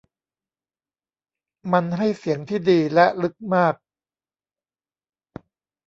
[1.71, 3.75] มันให้เสียงที่ดีและลึกมาก